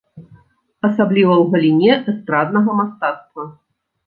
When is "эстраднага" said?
2.15-2.71